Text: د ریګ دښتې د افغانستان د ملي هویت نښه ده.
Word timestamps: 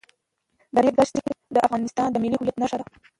د 0.73 0.75
ریګ 0.83 0.95
دښتې 0.99 1.19
د 1.53 1.55
افغانستان 1.65 2.07
د 2.11 2.15
ملي 2.23 2.37
هویت 2.39 2.55
نښه 2.61 2.77
ده. 2.79 2.85